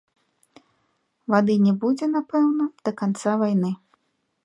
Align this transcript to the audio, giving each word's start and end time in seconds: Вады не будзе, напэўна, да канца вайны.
Вады 1.35 1.53
не 1.67 1.73
будзе, 1.83 2.05
напэўна, 2.17 2.65
да 2.89 2.97
канца 3.03 3.31
вайны. 3.45 3.71